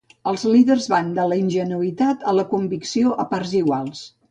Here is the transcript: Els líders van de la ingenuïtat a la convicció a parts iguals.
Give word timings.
Els 0.29 0.45
líders 0.53 0.87
van 0.93 1.11
de 1.17 1.25
la 1.33 1.37
ingenuïtat 1.41 2.25
a 2.31 2.33
la 2.39 2.47
convicció 2.55 3.13
a 3.25 3.27
parts 3.35 3.55
iguals. 3.63 4.03